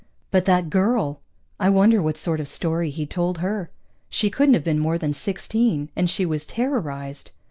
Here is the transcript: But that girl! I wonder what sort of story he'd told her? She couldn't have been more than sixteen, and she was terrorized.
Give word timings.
But 0.31 0.45
that 0.45 0.71
girl! 0.71 1.21
I 1.59 1.69
wonder 1.69 2.01
what 2.01 2.17
sort 2.17 2.39
of 2.39 2.47
story 2.47 2.89
he'd 2.89 3.11
told 3.11 3.37
her? 3.37 3.69
She 4.09 4.31
couldn't 4.31 4.55
have 4.55 4.63
been 4.63 4.79
more 4.79 4.97
than 4.97 5.13
sixteen, 5.13 5.89
and 5.95 6.09
she 6.09 6.25
was 6.25 6.43
terrorized. 6.47 7.29